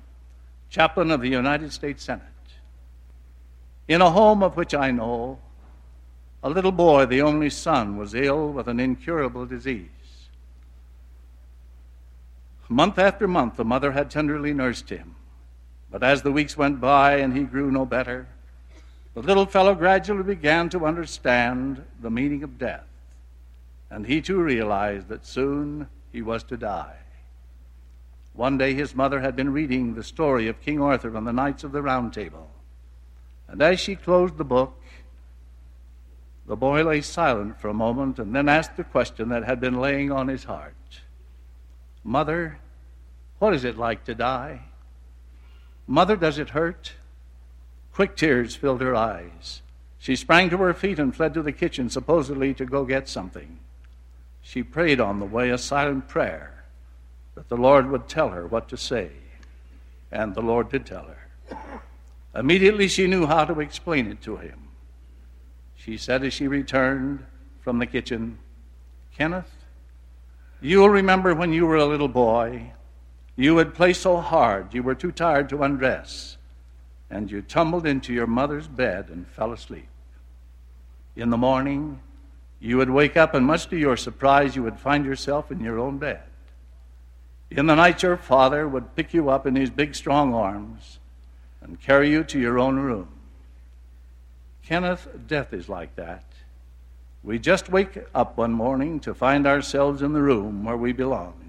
chaplain 0.70 1.12
of 1.12 1.20
the 1.20 1.28
United 1.28 1.74
States 1.74 2.02
Senate. 2.02 2.24
In 3.90 4.02
a 4.02 4.10
home 4.10 4.42
of 4.42 4.56
which 4.56 4.74
I 4.74 4.90
know, 4.92 5.40
a 6.42 6.50
little 6.50 6.72
boy, 6.72 7.08
the 7.08 7.22
only 7.22 7.50
son, 7.50 7.98
was 7.98 8.16
ill 8.16 8.54
with 8.54 8.70
an 8.70 8.80
incurable 8.80 9.46
disease. 9.46 9.90
Month 12.70 13.00
after 13.00 13.28
month, 13.28 13.58
the 13.58 13.66
mother 13.66 13.92
had 13.92 14.10
tenderly 14.10 14.54
nursed 14.54 14.90
him. 14.90 15.16
But 15.90 16.04
as 16.04 16.22
the 16.22 16.32
weeks 16.32 16.58
went 16.58 16.82
by 16.82 17.18
and 17.18 17.36
he 17.36 17.44
grew 17.44 17.72
no 17.72 17.86
better, 17.86 18.28
the 19.14 19.22
little 19.22 19.46
fellow 19.46 19.74
gradually 19.74 20.24
began 20.24 20.70
to 20.70 20.86
understand 20.86 21.84
the 22.00 22.12
meaning 22.12 22.44
of 22.44 22.60
death. 22.60 22.84
And 23.90 24.06
he 24.06 24.22
too 24.22 24.42
realized 24.42 25.08
that 25.08 25.26
soon 25.26 25.88
he 26.12 26.22
was 26.22 26.44
to 26.44 26.58
die. 26.58 26.98
One 28.34 28.58
day 28.58 28.74
his 28.74 28.94
mother 28.94 29.22
had 29.22 29.36
been 29.36 29.52
reading 29.52 29.96
the 29.96 30.04
story 30.04 30.48
of 30.48 30.62
King 30.62 30.80
Arthur 30.82 31.16
and 31.16 31.26
the 31.26 31.34
Knights 31.34 31.64
of 31.64 31.72
the 31.72 31.82
Round 31.82 32.14
Table. 32.14 32.52
And 33.48 33.62
as 33.62 33.80
she 33.80 33.96
closed 33.96 34.38
the 34.38 34.44
book, 34.44 34.80
the 36.46 36.56
boy 36.56 36.84
lay 36.84 37.02
silent 37.02 37.60
for 37.60 37.70
a 37.70 37.74
moment 37.74 38.20
and 38.20 38.36
then 38.36 38.48
asked 38.48 38.78
the 38.78 38.84
question 38.84 39.30
that 39.30 39.46
had 39.46 39.60
been 39.60 39.82
laying 39.82 40.12
on 40.12 40.28
his 40.28 40.44
heart 40.44 40.76
Mother, 42.04 42.60
what 43.40 43.54
is 43.54 43.66
it 43.66 43.78
like 43.78 44.06
to 44.06 44.16
die? 44.16 44.62
Mother, 45.88 46.18
does 46.18 46.38
it 46.38 46.50
hurt? 46.50 46.94
Quick 47.94 48.16
tears 48.16 48.56
filled 48.56 48.82
her 48.82 48.96
eyes. 48.96 49.62
She 49.98 50.16
sprang 50.16 50.50
to 50.50 50.58
her 50.58 50.74
feet 50.74 51.00
and 51.00 51.16
fled 51.16 51.34
to 51.34 51.42
the 51.42 51.52
kitchen, 51.52 51.90
supposedly 51.90 52.54
to 52.56 52.66
go 52.66 52.86
get 52.86 53.10
something. 53.10 53.60
She 54.42 54.64
prayed 54.64 55.00
on 55.00 55.20
the 55.20 55.26
way 55.26 55.50
a 55.50 55.58
silent 55.58 56.08
prayer 56.08 56.64
that 57.36 57.50
the 57.50 57.58
Lord 57.58 57.90
would 57.90 58.08
tell 58.08 58.30
her 58.30 58.46
what 58.46 58.70
to 58.70 58.78
say. 58.78 59.12
And 60.12 60.36
the 60.36 60.42
Lord 60.42 60.70
did 60.70 60.86
tell 60.86 61.06
her. 61.06 61.82
Immediately 62.36 62.88
she 62.88 63.08
knew 63.08 63.26
how 63.26 63.46
to 63.46 63.60
explain 63.60 64.08
it 64.08 64.22
to 64.22 64.38
him. 64.38 64.68
She 65.76 65.98
said 65.98 66.24
as 66.24 66.34
she 66.34 66.48
returned 66.48 67.26
from 67.62 67.80
the 67.80 67.86
kitchen, 67.86 68.38
Kenneth, 69.18 69.52
you'll 70.62 70.90
remember 70.90 71.34
when 71.34 71.52
you 71.52 71.66
were 71.66 71.78
a 71.78 71.86
little 71.86 72.08
boy, 72.08 72.74
you 73.38 73.54
would 73.54 73.76
play 73.76 73.94
so 73.94 74.18
hard 74.18 74.74
you 74.74 74.82
were 74.82 74.96
too 74.96 75.12
tired 75.12 75.48
to 75.50 75.64
undress, 75.64 76.38
and 77.10 77.32
you 77.32 77.42
tumbled 77.42 77.86
into 77.86 78.12
your 78.12 78.28
mother's 78.28 78.68
bed 78.68 79.10
and 79.10 79.28
fell 79.28 79.54
asleep. 79.54 79.88
In 81.16 81.30
the 81.30 81.38
morning, 81.38 82.02
you 82.60 82.78
would 82.78 82.90
wake 82.90 83.16
up, 83.16 83.36
and 83.36 83.46
much 83.46 83.68
to 83.70 83.78
your 83.78 83.96
surprise, 83.96 84.56
you 84.56 84.64
would 84.64 84.80
find 84.80 85.06
yourself 85.06 85.52
in 85.52 85.60
your 85.60 85.80
own 85.80 86.00
bed. 86.00 86.24
In 87.52 87.68
the 87.68 87.76
night, 87.76 88.02
your 88.02 88.18
father 88.18 88.68
would 88.68 88.96
pick 88.96 89.14
you 89.14 89.30
up 89.30 89.46
in 89.46 89.56
his 89.56 89.70
big, 89.70 89.94
strong 89.94 90.34
arms 90.34 91.00
and 91.62 91.80
carry 91.80 92.10
you 92.10 92.24
to 92.26 92.40
your 92.40 92.58
own 92.58 92.78
room. 92.78 93.08
Kenneth, 94.64 95.08
death 95.28 95.54
is 95.54 95.70
like 95.70 95.96
that. 95.96 96.26
We 97.24 97.40
just 97.40 97.70
wake 97.70 98.00
up 98.16 98.36
one 98.36 98.52
morning 98.52 99.00
to 99.02 99.14
find 99.14 99.46
ourselves 99.46 100.02
in 100.02 100.14
the 100.14 100.22
room 100.22 100.64
where 100.64 100.76
we 100.76 100.92
belong 100.92 101.47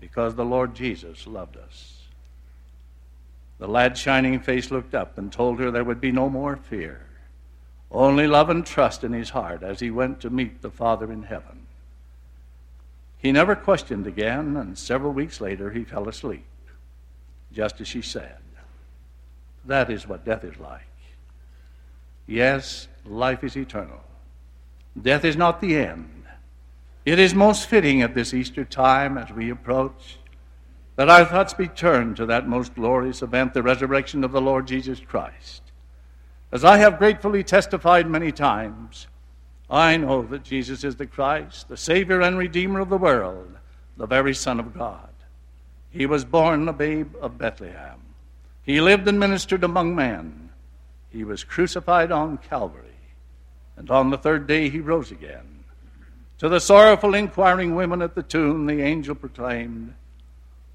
because 0.00 0.34
the 0.34 0.44
Lord 0.44 0.74
Jesus 0.74 1.26
loved 1.26 1.56
us. 1.56 2.02
The 3.58 3.68
lad's 3.68 4.00
shining 4.00 4.38
face 4.40 4.70
looked 4.70 4.94
up 4.94 5.18
and 5.18 5.32
told 5.32 5.58
her 5.58 5.70
there 5.70 5.84
would 5.84 6.00
be 6.00 6.12
no 6.12 6.30
more 6.30 6.56
fear, 6.56 7.06
only 7.90 8.26
love 8.26 8.50
and 8.50 8.64
trust 8.64 9.02
in 9.02 9.12
his 9.12 9.30
heart 9.30 9.62
as 9.62 9.80
he 9.80 9.90
went 9.90 10.20
to 10.20 10.30
meet 10.30 10.62
the 10.62 10.70
Father 10.70 11.10
in 11.12 11.24
heaven. 11.24 11.66
He 13.18 13.32
never 13.32 13.56
questioned 13.56 14.06
again, 14.06 14.56
and 14.56 14.78
several 14.78 15.12
weeks 15.12 15.40
later 15.40 15.70
he 15.70 15.82
fell 15.82 16.08
asleep, 16.08 16.46
just 17.52 17.80
as 17.80 17.88
she 17.88 18.00
said. 18.00 18.38
That 19.64 19.90
is 19.90 20.06
what 20.06 20.24
death 20.24 20.44
is 20.44 20.58
like. 20.58 20.82
Yes, 22.26 22.86
life 23.04 23.42
is 23.42 23.56
eternal. 23.56 24.00
Death 25.00 25.24
is 25.24 25.36
not 25.36 25.60
the 25.60 25.76
end. 25.76 26.17
It 27.08 27.18
is 27.18 27.34
most 27.34 27.70
fitting 27.70 28.02
at 28.02 28.12
this 28.12 28.34
Easter 28.34 28.66
time 28.66 29.16
as 29.16 29.32
we 29.32 29.48
approach 29.48 30.18
that 30.96 31.08
our 31.08 31.24
thoughts 31.24 31.54
be 31.54 31.66
turned 31.66 32.18
to 32.18 32.26
that 32.26 32.46
most 32.46 32.74
glorious 32.74 33.22
event, 33.22 33.54
the 33.54 33.62
resurrection 33.62 34.24
of 34.24 34.32
the 34.32 34.42
Lord 34.42 34.66
Jesus 34.66 35.00
Christ. 35.00 35.62
As 36.52 36.66
I 36.66 36.76
have 36.76 36.98
gratefully 36.98 37.42
testified 37.42 38.10
many 38.10 38.30
times, 38.30 39.06
I 39.70 39.96
know 39.96 40.20
that 40.20 40.42
Jesus 40.42 40.84
is 40.84 40.96
the 40.96 41.06
Christ, 41.06 41.68
the 41.68 41.78
Savior 41.78 42.20
and 42.20 42.36
Redeemer 42.36 42.80
of 42.80 42.90
the 42.90 42.98
world, 42.98 43.56
the 43.96 44.04
very 44.04 44.34
Son 44.34 44.60
of 44.60 44.76
God. 44.76 45.08
He 45.88 46.04
was 46.04 46.26
born 46.26 46.68
a 46.68 46.74
babe 46.74 47.14
of 47.22 47.38
Bethlehem. 47.38 48.00
He 48.64 48.82
lived 48.82 49.08
and 49.08 49.18
ministered 49.18 49.64
among 49.64 49.94
men. 49.94 50.50
He 51.08 51.24
was 51.24 51.42
crucified 51.42 52.12
on 52.12 52.36
Calvary. 52.36 52.84
And 53.78 53.90
on 53.90 54.10
the 54.10 54.18
third 54.18 54.46
day 54.46 54.68
he 54.68 54.80
rose 54.80 55.10
again. 55.10 55.57
To 56.38 56.48
the 56.48 56.60
sorrowful 56.60 57.14
inquiring 57.14 57.74
women 57.74 58.00
at 58.00 58.14
the 58.14 58.22
tomb, 58.22 58.66
the 58.66 58.80
angel 58.80 59.14
proclaimed, 59.14 59.94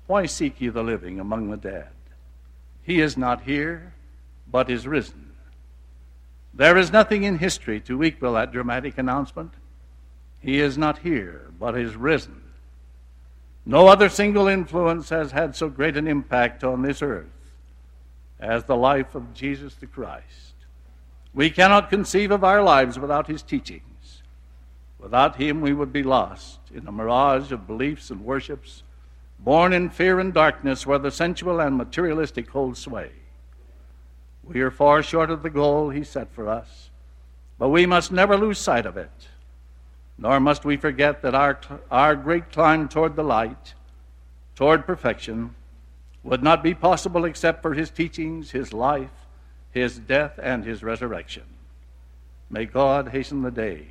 Why 0.07 0.25
seek 0.25 0.59
ye 0.59 0.67
the 0.69 0.83
living 0.83 1.19
among 1.19 1.49
the 1.49 1.57
dead? 1.57 1.89
He 2.83 2.99
is 2.99 3.15
not 3.15 3.43
here, 3.43 3.93
but 4.51 4.69
is 4.69 4.85
risen. 4.85 5.31
There 6.53 6.77
is 6.77 6.91
nothing 6.91 7.23
in 7.23 7.37
history 7.37 7.79
to 7.81 8.03
equal 8.03 8.33
that 8.33 8.51
dramatic 8.51 8.97
announcement. 8.97 9.53
He 10.41 10.59
is 10.59 10.77
not 10.77 10.99
here, 10.99 11.47
but 11.57 11.77
is 11.77 11.95
risen. 11.95 12.41
No 13.65 13.87
other 13.87 14.09
single 14.09 14.49
influence 14.49 15.09
has 15.09 15.31
had 15.31 15.55
so 15.55 15.69
great 15.69 15.95
an 15.95 16.07
impact 16.07 16.65
on 16.65 16.81
this 16.81 17.01
earth 17.01 17.27
as 18.37 18.65
the 18.65 18.75
life 18.75 19.15
of 19.15 19.33
Jesus 19.33 19.75
the 19.75 19.87
Christ. 19.87 20.53
We 21.33 21.49
cannot 21.49 21.89
conceive 21.89 22.31
of 22.31 22.43
our 22.43 22.61
lives 22.61 22.99
without 22.99 23.27
his 23.27 23.41
teachings. 23.41 23.92
Without 25.03 25.35
him, 25.35 25.59
we 25.59 25.73
would 25.73 25.91
be 25.91 26.01
lost 26.01 26.59
in 26.73 26.87
a 26.87 26.91
mirage 26.91 27.51
of 27.51 27.67
beliefs 27.67 28.09
and 28.09 28.23
worships, 28.23 28.83
born 29.37 29.73
in 29.73 29.89
fear 29.89 30.17
and 30.17 30.33
darkness 30.33 30.87
where 30.87 30.97
the 30.97 31.11
sensual 31.11 31.59
and 31.59 31.77
materialistic 31.77 32.49
hold 32.49 32.77
sway. 32.77 33.11
We 34.45 34.61
are 34.61 34.71
far 34.71 35.03
short 35.03 35.29
of 35.29 35.43
the 35.43 35.49
goal 35.49 35.89
he 35.89 36.05
set 36.05 36.31
for 36.31 36.47
us, 36.47 36.89
but 37.59 37.67
we 37.67 37.85
must 37.85 38.13
never 38.13 38.37
lose 38.37 38.59
sight 38.59 38.85
of 38.85 38.95
it. 38.95 39.27
Nor 40.17 40.39
must 40.39 40.63
we 40.63 40.77
forget 40.77 41.21
that 41.21 41.35
our, 41.35 41.59
our 41.91 42.15
great 42.15 42.53
climb 42.53 42.87
toward 42.87 43.17
the 43.17 43.23
light, 43.23 43.73
toward 44.55 44.85
perfection, 44.85 45.53
would 46.23 46.41
not 46.41 46.63
be 46.63 46.73
possible 46.73 47.25
except 47.25 47.61
for 47.61 47.73
his 47.73 47.89
teachings, 47.89 48.51
his 48.51 48.71
life, 48.71 49.27
his 49.69 49.99
death, 49.99 50.39
and 50.41 50.63
his 50.63 50.81
resurrection. 50.81 51.43
May 52.49 52.65
God 52.65 53.09
hasten 53.09 53.41
the 53.41 53.51
day 53.51 53.87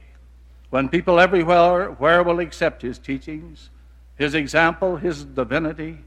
when 0.72 0.88
people 0.88 1.20
everywhere 1.20 1.90
where 1.90 2.22
will 2.22 2.40
accept 2.40 2.80
his 2.80 2.98
teachings, 2.98 3.68
his 4.16 4.34
example, 4.34 4.96
his 4.96 5.22
divinity. 5.22 5.98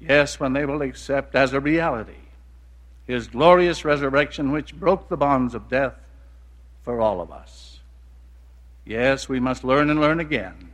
Yes, 0.00 0.40
when 0.40 0.52
they 0.52 0.66
will 0.66 0.82
accept 0.82 1.36
as 1.36 1.52
a 1.52 1.60
reality 1.60 2.16
his 3.06 3.28
glorious 3.28 3.84
resurrection, 3.84 4.50
which 4.50 4.74
broke 4.74 5.08
the 5.08 5.16
bonds 5.16 5.54
of 5.54 5.68
death 5.68 5.94
for 6.82 7.00
all 7.00 7.20
of 7.20 7.30
us. 7.30 7.78
Yes, 8.84 9.28
we 9.28 9.38
must 9.38 9.62
learn 9.62 9.90
and 9.90 10.00
learn 10.00 10.18
again 10.18 10.72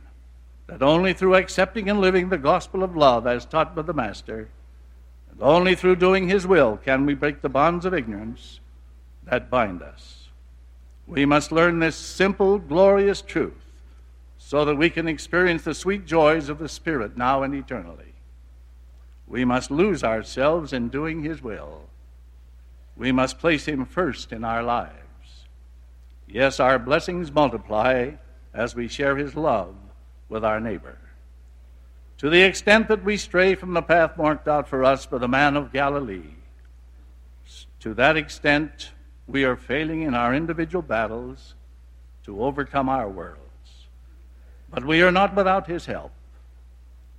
that 0.65 0.81
only 0.81 1.13
through 1.13 1.35
accepting 1.35 1.91
and 1.91 2.01
living 2.01 2.29
the 2.29 2.39
gospel 2.39 2.83
of 2.83 2.95
love 2.95 3.27
as 3.27 3.45
taught 3.45 3.75
by 3.75 3.83
the 3.83 3.93
Master, 3.93 4.49
and 5.29 5.41
only 5.43 5.75
through 5.75 5.97
doing 5.97 6.27
his 6.27 6.47
will 6.47 6.77
can 6.77 7.05
we 7.05 7.13
break 7.13 7.43
the 7.43 7.49
bonds 7.49 7.85
of 7.85 7.93
ignorance 7.93 8.61
that 9.25 9.51
bind 9.51 9.83
us. 9.83 10.20
We 11.11 11.25
must 11.25 11.51
learn 11.51 11.77
this 11.77 11.95
simple, 11.95 12.57
glorious 12.57 13.21
truth 13.21 13.53
so 14.39 14.65
that 14.65 14.75
we 14.75 14.89
can 14.89 15.07
experience 15.07 15.63
the 15.63 15.75
sweet 15.75 16.07
joys 16.07 16.49
of 16.49 16.57
the 16.57 16.67
Spirit 16.67 17.15
now 17.15 17.43
and 17.43 17.53
eternally. 17.53 18.15
We 19.27 19.45
must 19.45 19.69
lose 19.69 20.03
ourselves 20.03 20.73
in 20.73 20.89
doing 20.89 21.21
his 21.21 21.43
will 21.43 21.83
we 23.01 23.11
must 23.11 23.39
place 23.39 23.65
Him 23.65 23.85
first 23.85 24.31
in 24.31 24.43
our 24.43 24.61
lives. 24.61 24.93
Yes, 26.27 26.59
our 26.59 26.77
blessings 26.77 27.31
multiply 27.31 28.11
as 28.53 28.75
we 28.75 28.87
share 28.87 29.15
His 29.15 29.35
love 29.35 29.75
with 30.29 30.45
our 30.45 30.59
neighbor. 30.59 30.99
To 32.19 32.29
the 32.29 32.43
extent 32.43 32.87
that 32.89 33.03
we 33.03 33.17
stray 33.17 33.55
from 33.55 33.73
the 33.73 33.81
path 33.81 34.17
marked 34.17 34.47
out 34.47 34.67
for 34.67 34.83
us 34.83 35.07
by 35.07 35.17
the 35.17 35.27
man 35.27 35.57
of 35.57 35.73
Galilee, 35.73 36.35
to 37.79 37.95
that 37.95 38.15
extent 38.15 38.91
we 39.27 39.43
are 39.43 39.55
failing 39.55 40.01
in 40.01 40.13
our 40.13 40.33
individual 40.33 40.81
battles 40.81 41.55
to 42.25 42.43
overcome 42.43 42.89
our 42.89 43.09
worlds. 43.09 43.39
But 44.69 44.85
we 44.85 45.01
are 45.01 45.11
not 45.11 45.35
without 45.35 45.67
His 45.67 45.85
help. 45.85 46.11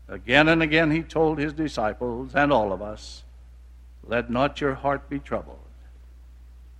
Again 0.08 0.48
and 0.48 0.62
again 0.62 0.90
He 0.90 1.02
told 1.02 1.38
His 1.38 1.52
disciples 1.52 2.34
and 2.34 2.52
all 2.52 2.72
of 2.72 2.82
us, 2.82 3.22
Let 4.04 4.30
not 4.30 4.60
your 4.60 4.74
heart 4.74 5.08
be 5.08 5.18
troubled. 5.18 5.58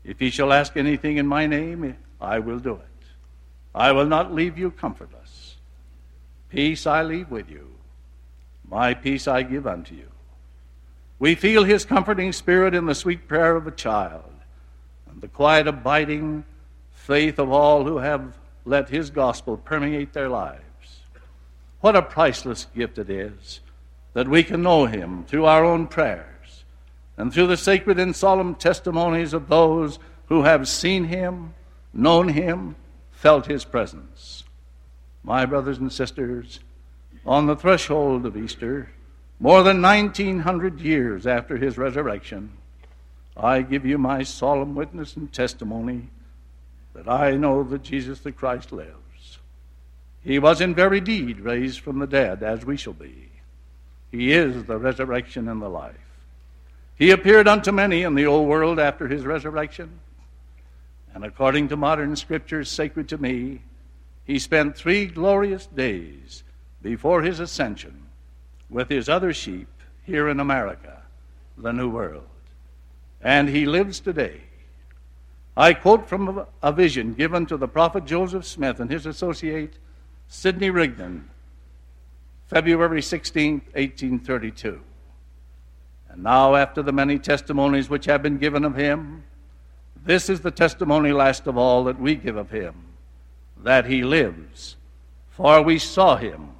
If 0.04 0.20
ye 0.20 0.30
shall 0.30 0.52
ask 0.52 0.76
anything 0.76 1.16
in 1.16 1.26
my 1.26 1.46
name, 1.46 1.96
I 2.20 2.38
will 2.38 2.58
do 2.58 2.74
it. 2.74 3.06
I 3.74 3.92
will 3.92 4.06
not 4.06 4.34
leave 4.34 4.58
you 4.58 4.70
comfortless. 4.70 5.56
Peace 6.48 6.86
I 6.86 7.02
leave 7.02 7.30
with 7.30 7.48
you. 7.48 7.68
My 8.68 8.94
peace 8.94 9.28
I 9.28 9.42
give 9.42 9.66
unto 9.66 9.94
you. 9.94 10.08
We 11.18 11.34
feel 11.34 11.64
his 11.64 11.84
comforting 11.84 12.32
spirit 12.32 12.74
in 12.74 12.86
the 12.86 12.94
sweet 12.94 13.28
prayer 13.28 13.54
of 13.54 13.66
a 13.66 13.70
child 13.70 14.31
and 15.12 15.20
the 15.20 15.28
quiet 15.28 15.68
abiding 15.68 16.44
faith 16.90 17.38
of 17.38 17.52
all 17.52 17.84
who 17.84 17.98
have 17.98 18.38
let 18.64 18.88
his 18.88 19.10
gospel 19.10 19.56
permeate 19.56 20.12
their 20.12 20.28
lives. 20.28 20.62
What 21.80 21.96
a 21.96 22.02
priceless 22.02 22.66
gift 22.74 22.98
it 22.98 23.10
is 23.10 23.60
that 24.14 24.28
we 24.28 24.42
can 24.42 24.62
know 24.62 24.86
him 24.86 25.24
through 25.24 25.46
our 25.46 25.64
own 25.64 25.86
prayers 25.86 26.64
and 27.16 27.32
through 27.32 27.48
the 27.48 27.56
sacred 27.56 27.98
and 27.98 28.14
solemn 28.14 28.54
testimonies 28.54 29.32
of 29.32 29.48
those 29.48 29.98
who 30.26 30.42
have 30.42 30.68
seen 30.68 31.04
him, 31.04 31.54
known 31.92 32.28
him, 32.28 32.76
felt 33.10 33.46
his 33.46 33.64
presence. 33.64 34.44
My 35.22 35.44
brothers 35.44 35.78
and 35.78 35.92
sisters, 35.92 36.60
on 37.24 37.46
the 37.46 37.56
threshold 37.56 38.26
of 38.26 38.36
Easter, 38.36 38.90
more 39.38 39.62
than 39.62 39.82
1900 39.82 40.80
years 40.80 41.26
after 41.26 41.56
his 41.56 41.76
resurrection, 41.76 42.52
I 43.36 43.62
give 43.62 43.86
you 43.86 43.98
my 43.98 44.22
solemn 44.22 44.74
witness 44.74 45.16
and 45.16 45.32
testimony 45.32 46.08
that 46.94 47.08
I 47.08 47.32
know 47.36 47.62
that 47.64 47.82
Jesus 47.82 48.20
the 48.20 48.32
Christ 48.32 48.72
lives. 48.72 49.38
He 50.22 50.38
was 50.38 50.60
in 50.60 50.74
very 50.74 51.00
deed 51.00 51.40
raised 51.40 51.80
from 51.80 51.98
the 51.98 52.06
dead, 52.06 52.42
as 52.42 52.64
we 52.64 52.76
shall 52.76 52.92
be. 52.92 53.30
He 54.10 54.32
is 54.32 54.64
the 54.64 54.76
resurrection 54.76 55.48
and 55.48 55.60
the 55.60 55.68
life. 55.68 55.96
He 56.96 57.10
appeared 57.10 57.48
unto 57.48 57.72
many 57.72 58.02
in 58.02 58.14
the 58.14 58.26
old 58.26 58.46
world 58.46 58.78
after 58.78 59.08
his 59.08 59.24
resurrection. 59.24 59.98
And 61.14 61.24
according 61.24 61.68
to 61.68 61.76
modern 61.76 62.14
scriptures 62.16 62.70
sacred 62.70 63.08
to 63.08 63.18
me, 63.18 63.62
he 64.24 64.38
spent 64.38 64.76
three 64.76 65.06
glorious 65.06 65.66
days 65.66 66.44
before 66.80 67.22
his 67.22 67.40
ascension 67.40 68.02
with 68.70 68.88
his 68.88 69.08
other 69.08 69.32
sheep 69.32 69.68
here 70.04 70.28
in 70.28 70.40
America, 70.40 71.02
the 71.56 71.72
New 71.72 71.88
World. 71.88 72.28
And 73.22 73.48
he 73.48 73.66
lives 73.66 74.00
today. 74.00 74.40
I 75.56 75.74
quote 75.74 76.08
from 76.08 76.46
a 76.62 76.72
vision 76.72 77.14
given 77.14 77.46
to 77.46 77.56
the 77.56 77.68
prophet 77.68 78.04
Joseph 78.04 78.46
Smith 78.46 78.80
and 78.80 78.90
his 78.90 79.06
associate 79.06 79.74
Sidney 80.28 80.70
Rigdon, 80.70 81.28
February 82.46 83.02
16, 83.02 83.52
1832. 83.74 84.80
And 86.08 86.22
now, 86.22 86.54
after 86.54 86.82
the 86.82 86.92
many 86.92 87.18
testimonies 87.18 87.88
which 87.88 88.06
have 88.06 88.22
been 88.22 88.38
given 88.38 88.64
of 88.64 88.76
him, 88.76 89.24
this 90.04 90.28
is 90.28 90.40
the 90.40 90.50
testimony 90.50 91.12
last 91.12 91.46
of 91.46 91.56
all 91.56 91.84
that 91.84 92.00
we 92.00 92.14
give 92.14 92.36
of 92.36 92.50
him 92.50 92.74
that 93.62 93.86
he 93.86 94.02
lives. 94.02 94.76
For 95.30 95.62
we 95.62 95.78
saw 95.78 96.16
him, 96.16 96.50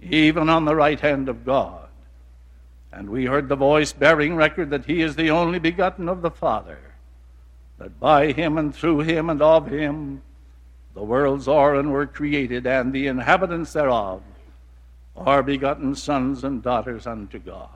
even 0.00 0.48
on 0.48 0.64
the 0.64 0.74
right 0.74 1.00
hand 1.00 1.28
of 1.28 1.44
God. 1.44 1.85
And 2.96 3.10
we 3.10 3.26
heard 3.26 3.50
the 3.50 3.56
voice 3.56 3.92
bearing 3.92 4.36
record 4.36 4.70
that 4.70 4.86
he 4.86 5.02
is 5.02 5.16
the 5.16 5.30
only 5.30 5.58
begotten 5.58 6.08
of 6.08 6.22
the 6.22 6.30
Father, 6.30 6.78
that 7.76 8.00
by 8.00 8.32
him 8.32 8.56
and 8.56 8.74
through 8.74 9.00
him 9.00 9.28
and 9.28 9.42
of 9.42 9.66
him 9.68 10.22
the 10.94 11.02
worlds 11.02 11.46
are 11.46 11.74
and 11.74 11.92
were 11.92 12.06
created, 12.06 12.66
and 12.66 12.94
the 12.94 13.06
inhabitants 13.06 13.74
thereof 13.74 14.22
are 15.14 15.42
begotten 15.42 15.94
sons 15.94 16.42
and 16.42 16.62
daughters 16.62 17.06
unto 17.06 17.38
God. 17.38 17.68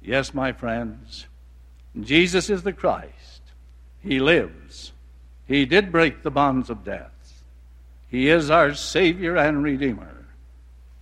Yes, 0.00 0.32
my 0.32 0.52
friends, 0.52 1.26
Jesus 2.00 2.48
is 2.48 2.62
the 2.62 2.72
Christ. 2.72 3.42
He 4.04 4.20
lives. 4.20 4.92
He 5.48 5.66
did 5.66 5.90
break 5.90 6.22
the 6.22 6.30
bonds 6.30 6.70
of 6.70 6.84
death. 6.84 7.42
He 8.08 8.28
is 8.28 8.50
our 8.50 8.72
Savior 8.72 9.36
and 9.36 9.64
Redeemer, 9.64 10.26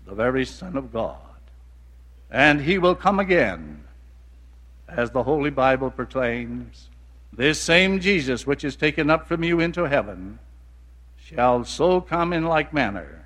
the 0.06 0.14
very 0.14 0.46
Son 0.46 0.74
of 0.74 0.90
God. 0.90 1.27
And 2.30 2.60
He 2.60 2.78
will 2.78 2.94
come 2.94 3.18
again, 3.18 3.84
as 4.88 5.10
the 5.10 5.22
Holy 5.22 5.50
Bible 5.50 5.90
proclaims. 5.90 6.88
This 7.32 7.60
same 7.60 8.00
Jesus, 8.00 8.46
which 8.46 8.64
is 8.64 8.76
taken 8.76 9.10
up 9.10 9.28
from 9.28 9.44
you 9.44 9.60
into 9.60 9.84
heaven, 9.84 10.38
shall 11.16 11.64
so 11.64 12.00
come 12.00 12.32
in 12.32 12.44
like 12.44 12.72
manner 12.72 13.18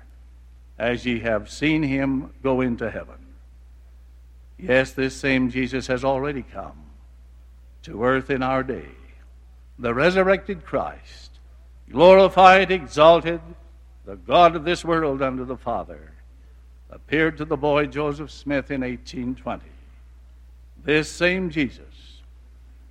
as 0.77 1.05
ye 1.05 1.19
have 1.19 1.49
seen 1.49 1.83
him 1.83 2.31
go 2.41 2.61
into 2.61 2.89
heaven. 2.89 3.15
Yes, 4.57 4.91
this 4.91 5.15
same 5.15 5.49
Jesus 5.49 5.87
has 5.87 6.03
already 6.03 6.43
come 6.43 6.83
to 7.83 8.03
earth 8.03 8.29
in 8.29 8.43
our 8.43 8.63
day 8.63 8.89
the 9.79 9.93
resurrected 9.93 10.63
Christ, 10.63 11.39
glorified, 11.91 12.71
exalted, 12.71 13.41
the 14.05 14.15
God 14.15 14.55
of 14.55 14.65
this 14.65 14.85
world 14.85 15.21
under 15.21 15.43
the 15.43 15.57
Father, 15.57 16.12
appeared 16.93 17.37
to 17.37 17.45
the 17.45 17.57
boy 17.57 17.87
Joseph 17.87 18.29
Smith 18.31 18.69
in 18.69 18.81
1820. 18.81 19.63
This 20.83 21.09
same 21.09 21.49
Jesus, 21.49 22.21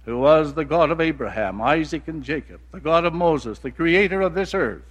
who 0.05 0.19
was 0.19 0.55
the 0.55 0.65
God 0.65 0.91
of 0.91 1.01
Abraham, 1.01 1.61
Isaac, 1.61 2.09
and 2.09 2.23
Jacob, 2.23 2.61
the 2.73 2.81
God 2.81 3.05
of 3.05 3.15
Moses, 3.15 3.61
the 3.61 3.71
creator 3.71 4.21
of 4.21 4.35
this 4.35 4.55
earth, 4.55 4.83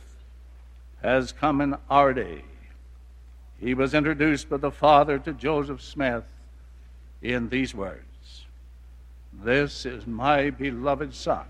has 1.01 1.31
come 1.31 1.59
in 1.59 1.75
our 1.89 2.13
day. 2.13 2.43
He 3.59 3.73
was 3.73 3.93
introduced 3.93 4.49
by 4.49 4.57
the 4.57 4.71
Father 4.71 5.19
to 5.19 5.33
Joseph 5.33 5.81
Smith 5.81 6.23
in 7.21 7.49
these 7.49 7.75
words 7.75 8.45
This 9.33 9.85
is 9.85 10.07
my 10.07 10.49
beloved 10.49 11.13
Son 11.13 11.45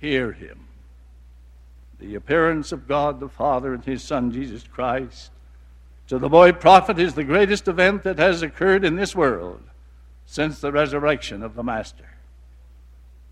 hear 0.00 0.32
him. 0.32 0.66
The 1.98 2.14
appearance 2.14 2.70
of 2.70 2.86
God 2.86 3.18
the 3.18 3.28
Father 3.28 3.74
and 3.74 3.84
his 3.84 4.02
Son 4.02 4.30
Jesus 4.30 4.62
Christ 4.62 5.32
to 6.08 6.18
the 6.18 6.28
boy 6.28 6.52
prophet 6.52 6.98
is 6.98 7.14
the 7.14 7.24
greatest 7.24 7.68
event 7.68 8.02
that 8.02 8.18
has 8.18 8.42
occurred 8.42 8.84
in 8.84 8.96
this 8.96 9.14
world 9.14 9.60
since 10.24 10.60
the 10.60 10.72
resurrection 10.72 11.42
of 11.42 11.54
the 11.54 11.62
Master. 11.62 12.16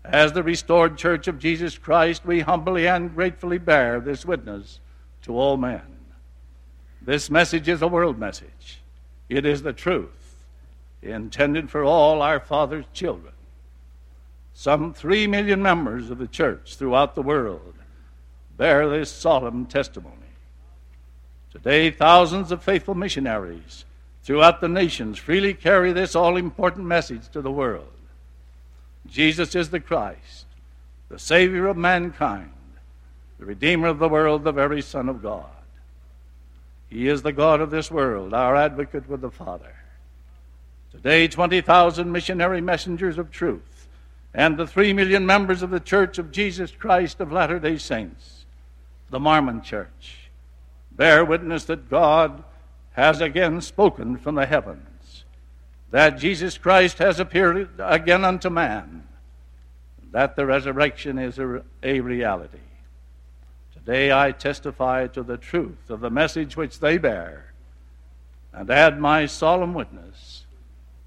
As 0.05 0.31
the 0.31 0.43
restored 0.43 0.97
church 0.97 1.27
of 1.27 1.39
Jesus 1.39 1.77
Christ, 1.77 2.25
we 2.25 2.39
humbly 2.39 2.87
and 2.87 3.13
gratefully 3.13 3.57
bear 3.57 3.99
this 3.99 4.25
witness 4.25 4.79
to 5.23 5.37
all 5.37 5.57
men. 5.57 5.81
This 7.01 7.29
message 7.29 7.67
is 7.67 7.81
a 7.81 7.87
world 7.87 8.17
message. 8.17 8.81
It 9.27 9.45
is 9.45 9.63
the 9.63 9.73
truth 9.73 10.45
intended 11.01 11.69
for 11.69 11.83
all 11.83 12.21
our 12.21 12.39
Father's 12.39 12.85
children. 12.93 13.33
Some 14.53 14.93
three 14.93 15.27
million 15.27 15.61
members 15.61 16.09
of 16.09 16.17
the 16.17 16.27
church 16.27 16.75
throughout 16.75 17.15
the 17.15 17.21
world 17.21 17.75
bear 18.55 18.87
this 18.89 19.11
solemn 19.11 19.65
testimony. 19.65 20.26
Today, 21.63 21.89
thousands 21.89 22.51
of 22.51 22.61
faithful 22.61 22.93
missionaries 22.93 23.83
throughout 24.21 24.61
the 24.61 24.67
nations 24.67 25.17
freely 25.17 25.55
carry 25.55 25.91
this 25.91 26.15
all 26.15 26.37
important 26.37 26.85
message 26.85 27.29
to 27.29 27.41
the 27.41 27.51
world. 27.51 27.91
Jesus 29.07 29.55
is 29.55 29.71
the 29.71 29.79
Christ, 29.79 30.45
the 31.09 31.17
Savior 31.17 31.65
of 31.65 31.75
mankind, 31.75 32.51
the 33.39 33.45
Redeemer 33.45 33.87
of 33.87 33.97
the 33.97 34.07
world, 34.07 34.43
the 34.43 34.51
very 34.51 34.83
Son 34.83 35.09
of 35.09 35.23
God. 35.23 35.49
He 36.91 37.07
is 37.07 37.23
the 37.23 37.33
God 37.33 37.59
of 37.59 37.71
this 37.71 37.89
world, 37.89 38.35
our 38.35 38.55
advocate 38.55 39.09
with 39.09 39.21
the 39.21 39.31
Father. 39.31 39.77
Today, 40.91 41.27
20,000 41.27 42.11
missionary 42.11 42.61
messengers 42.61 43.17
of 43.17 43.31
truth 43.31 43.87
and 44.31 44.57
the 44.57 44.67
three 44.67 44.93
million 44.93 45.25
members 45.25 45.63
of 45.63 45.71
the 45.71 45.79
Church 45.79 46.19
of 46.19 46.31
Jesus 46.31 46.69
Christ 46.69 47.19
of 47.19 47.31
Latter 47.31 47.57
day 47.57 47.79
Saints, 47.79 48.45
the 49.09 49.19
Mormon 49.19 49.63
Church, 49.63 50.26
bear 50.97 51.23
witness 51.23 51.63
that 51.65 51.89
God 51.89 52.43
has 52.91 53.21
again 53.21 53.61
spoken 53.61 54.17
from 54.17 54.35
the 54.35 54.47
heavens, 54.47 55.23
that 55.91 56.17
Jesus 56.17 56.57
Christ 56.57 56.97
has 56.97 57.19
appeared 57.19 57.69
again 57.79 58.25
unto 58.25 58.49
man, 58.49 59.07
that 60.11 60.35
the 60.35 60.45
resurrection 60.45 61.19
is 61.19 61.37
a, 61.37 61.63
a 61.83 61.99
reality. 62.01 62.57
Today 63.73 64.11
I 64.11 64.31
testify 64.31 65.07
to 65.07 65.23
the 65.23 65.37
truth 65.37 65.89
of 65.89 66.01
the 66.01 66.09
message 66.09 66.57
which 66.57 66.79
they 66.79 66.97
bear 66.97 67.53
and 68.51 68.69
add 68.69 68.99
my 68.99 69.27
solemn 69.27 69.73
witness 69.73 70.45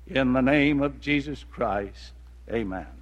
in 0.07 0.33
the 0.33 0.41
name 0.41 0.81
of 0.81 1.01
Jesus 1.01 1.45
Christ. 1.51 2.13
Amen. 2.51 3.00